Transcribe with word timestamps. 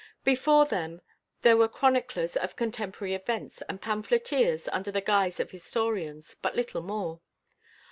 Before 0.23 0.65
them 0.65 1.03
there 1.43 1.55
were 1.55 1.67
chroniclers 1.67 2.35
of 2.35 2.55
contemporary 2.55 3.13
events 3.13 3.61
and 3.69 3.79
pamphleteers 3.79 4.67
under 4.69 4.89
the 4.89 4.99
guise 4.99 5.39
of 5.39 5.51
historians, 5.51 6.33
but 6.41 6.55
little 6.55 6.81
more. 6.81 7.21